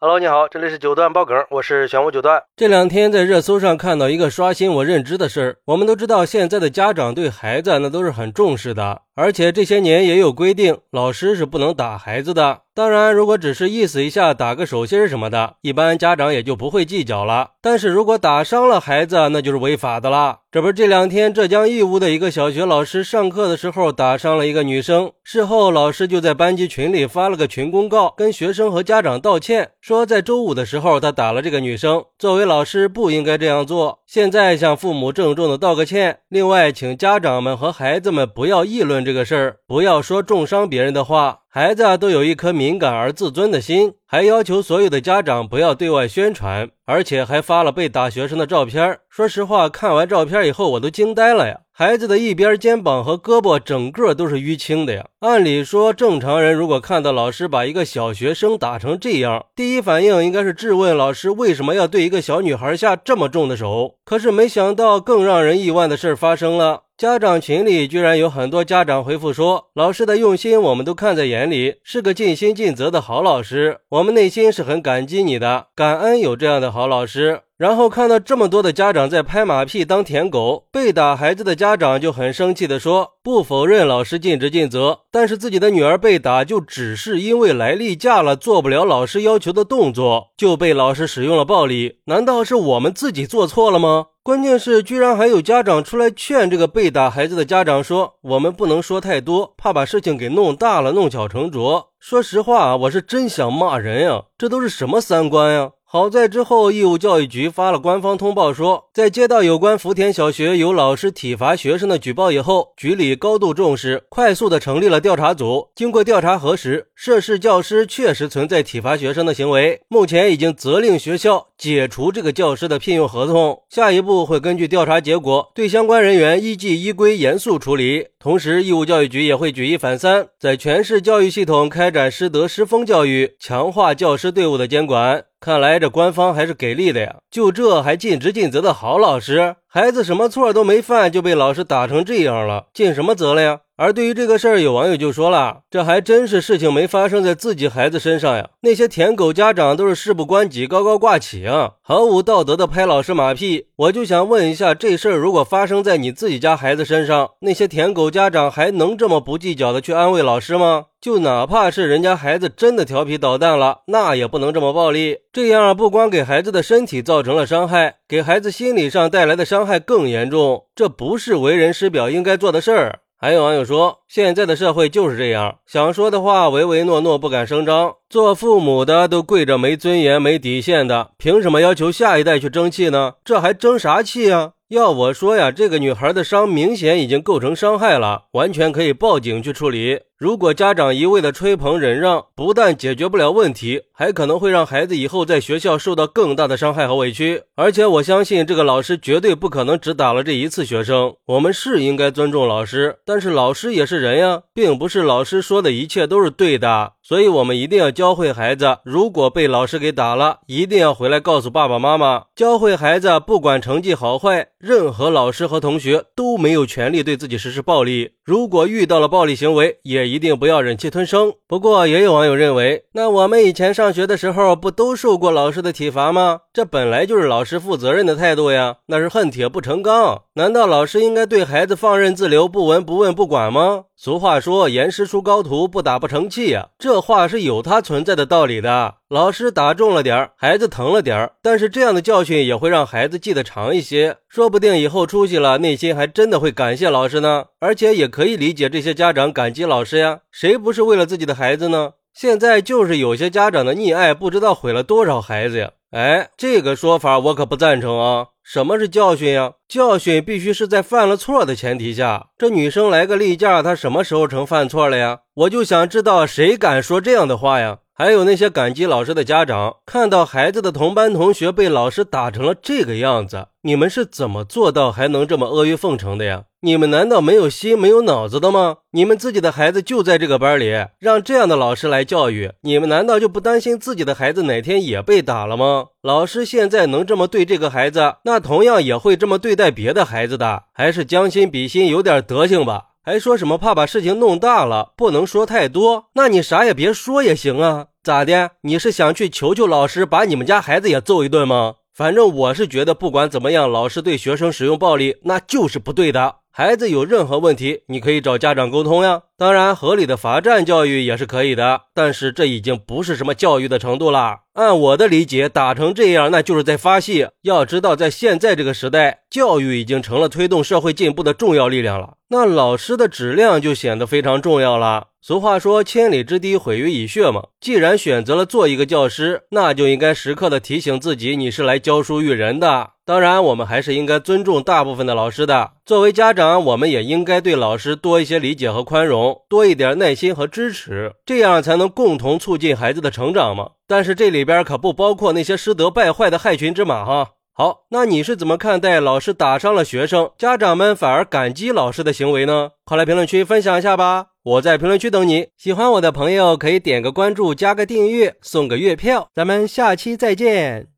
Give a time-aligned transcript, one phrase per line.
[0.00, 2.40] Hello，你好，这里是九段爆梗，我是玄武九段。
[2.54, 5.56] 这两天在热搜上看到一个刷新我认知的事儿。
[5.64, 12.60] 我们都知道，现在的家长对孩子那都是很重视的，而且这些年也有规定，老师是不能打孩子的。
[12.72, 17.50] 当然，如果只是意思一下，打个手心什么的，一般家长也就不会计较了。
[17.60, 20.42] 但是如果打伤了孩子，那就是违法的了。
[20.52, 36.20] 这不是这两天浙江义乌的一个小学老师上课的时候打伤了一个女生，事后老师就在班级群里发了个群公告，跟学生和家长道歉，说在周五的时候他打了这个女生，作为老师不应该这样做，现在向父母郑重的道个歉。
[36.28, 41.38] 另外，请家长们和孩子们不要议论这个事儿，不要说重伤别人的话。
[41.48, 48.98] 孩子都有一颗敏感而自尊的心，还要求所有的家长不要对外宣传，而且还发了被打学生的照片。
[49.08, 51.60] 说实话，看完照片以后，我都惊呆了呀！
[51.72, 55.06] 孩子的一边肩膀和胳膊整个都是淤青的呀。
[55.20, 63.94] 按理说，正常人如果看到老师把一个小学生打成这样，第一反应应该是质问老师为什么要对一个小女孩下这么重的手。
[64.04, 66.82] 可是没想到，更让人意外的事发生了。
[66.98, 104.24] 家长群里居然有很多家长回复说：“老师的用心我们都看在眼里，是个尽心尽责的好老师，我们内心是很感激你的，感恩有这样的好老师。”然后看到这么多的家长在拍马屁当舔狗，被打孩子的家长就很生气的说：“不否认老师尽职尽责，但是自己的女儿被打就只是因为来例假了，做不了老师要求的动作，就被老师使用了暴力，难道是我们自己做错了吗？”关键是，居然还有家长出来劝这个被打孩子的家长说：“我们不能说太多，怕把事情给弄大了，弄巧成拙。”说实话，我是真想骂人呀！
[104.36, 105.70] 这都是什么三观呀？
[105.90, 115.70] 好在之后，义务教育局发了官方通报，说在接到有关福田小学有老师体罚学生的举报以后，局里高度重视，快速的成立了调查组。
[115.74, 123.62] 经过调查核实，涉事教师确实存在体罚学生的行为，目前已经责令学校解除这个教师的聘用合同。
[123.70, 128.08] 下一步会根据调查结果，对相关人员依纪依规严肃处理。
[128.18, 135.24] 同时，义务教育局也会举一反三，在全市教育系统开展师德师风教育，强化教师队伍的监管。
[135.40, 137.16] 看来这官方还是给力的呀！
[137.30, 143.60] 就这还尽职尽责的好老师，孩子什么错都没犯就被老师打成这样了，尽什么责了呀？
[143.76, 148.48] 而对于这个事儿，有网友就说了：“这还真是事情没发生在自己孩子身上呀！
[148.62, 160.86] 那些舔狗家长都是事不关己，高高挂起啊，毫无道德的拍老师马屁。”我就想问一下，这事儿如果发生在你自己家孩子身上，那些舔狗家长还能这么不计较的去安慰老师吗？
[161.00, 165.18] 就哪怕是人家孩子真的调皮捣蛋了，那也不能这么暴力。
[165.32, 170.66] 这样不光给孩子的身体造成了伤害，给孩子心理上带来的伤伤害更严重。
[170.76, 173.00] 这不是为人师表应该做的事儿。
[173.20, 177.94] 还有网友说，现在的社会就是这样，想说的话唯唯诺诺，不敢声张。
[178.08, 183.14] 做父母的都跪着没尊严、没底线的，凭什么要求下一代去争气呢？
[183.24, 184.52] 这还争啥气啊？
[184.68, 190.02] 要我说呀，这个女孩的伤明显已经构成伤害了，完全可以报警去处理。
[190.18, 197.44] 如果家长一味的吹捧忍让，不但解决不了问题，还可能会让孩子以后在学校受到更大的伤害和委屈。
[197.54, 201.14] 而且我相信这个老师绝对不可能只打了这一次学生。
[201.26, 206.94] 我们是应该尊重老师，但是老师也是人呀，并不是老师说的一切都是对的。
[207.00, 212.24] 所以，我们一定要教会孩子，如果被老师给打了，一定要回来告诉爸爸妈妈。
[212.34, 218.10] 教会孩子，不管成绩好坏，任何老师和同学都没有权利对自己实施暴力。
[218.24, 221.32] 如果遇到了暴力行为，也一定不要忍气吞声。
[221.46, 226.40] 不过，也有网友认为，那我们以前上学的时候，不都受过老师的体罚吗？
[226.52, 230.22] 这本来就是老师负责任的态度呀，那是恨铁不成钢。
[230.34, 233.84] 难道老师应该对孩子放任自流，不闻不问不管吗？
[234.00, 236.68] 俗话说，严师出高徒，不打不成器呀。
[236.78, 238.94] 这话是有它存在的道理的。
[239.08, 247.46] 老师打重了点儿，孩子疼了点儿，但是这样的教训也会让孩子记得长一些，说不定以后出息了，内心还真的会感谢老师呢。
[247.58, 251.94] 而且也可以理解这些家长感激老师呀，谁不是为了自己的孩子呢？
[252.14, 255.72] 现在就是有些家长的溺爱，不知道毁了多少孩子呀。
[255.90, 258.26] 哎，这个说法我可不赞成啊。
[258.42, 259.52] 什么是教训呀？
[259.66, 262.26] 教训必须是在犯了错的前提下。
[262.36, 265.20] 这女生来个例假，她什么时候成犯错了呀？
[265.34, 267.78] 我就想知道谁敢说这样的话呀？
[267.94, 276.44] 还有那些感激老师的家长，看到孩子的同班同学被老师打成了这个样子，你们是怎么做到还能这么阿谀奉承的呀？
[276.60, 278.78] 你们难道没有心、没有脑子的吗？
[278.90, 285.86] 你们自己的孩子就在这个班里，让这样的老师来教育，你们难道就不担心自己的孩子哪天也被打了吗？
[286.02, 292.86] 老师现在能这么对这个孩子，那同样也会这么对待别的孩子的，还是将心比心，有点德行吧。
[293.04, 296.06] 还说什么怕把事情弄大了，不能说太多。
[296.14, 298.50] 那你啥也别说也行啊，咋的？
[298.62, 301.76] 你是想去求求老师把你们家孩子也揍一顿吗？
[301.94, 306.36] 反正我是觉得，不管怎么样，老师对学生使用暴力那就是不对的。
[306.58, 309.22] 孩子有任何问题，你可以找家长沟通呀。
[309.36, 314.40] 当然，合理的罚站教育也是可以的，但是这已经不是什么教育的程度了。
[314.54, 317.30] 按我的理解，打成这样，那就是在发泄。
[317.42, 325.10] 要知道，在现在这个时代，教育已经成了推动社会进步的重要力量了，那老师的质量就显得非常重要了。
[325.20, 327.44] 俗话说“千里之堤，毁于蚁穴”嘛。
[327.60, 332.90] 既然选择了做一个教师，那就应该时刻的提醒自己，你是来教书育人的。
[333.08, 335.70] 当然，我们还是应该尊重大部分的老师的。
[335.86, 343.70] 作为家长，我们也应该对老师多一些理解和宽容，多一点耐心和支持，这样才能共同促进孩子的成长嘛。
[343.86, 347.30] 但是这里边可不包括那些失德败坏的害群之马哈。
[347.54, 352.72] 好，那你是怎么看待老师打伤了学生，家长们反而感激老师的行为呢？
[352.84, 354.26] 快来评论区分享一下吧！
[354.44, 355.46] 我在评论区等你。
[355.56, 359.30] 喜欢我的朋友可以点个关注，加个订阅，送个月票。
[359.34, 360.88] 咱们下期再见。